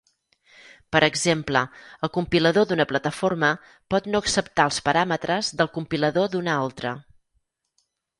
Per 0.95 0.99
exemple, 1.07 1.61
el 2.07 2.09
compilador 2.15 2.65
d'una 2.71 2.87
plataforma 2.91 3.49
pot 3.95 4.07
no 4.15 4.21
acceptar 4.25 4.65
els 4.71 4.79
paràmetres 4.87 5.53
del 5.61 5.71
compilador 5.77 6.33
d'una 6.37 6.57
altra. 6.63 6.95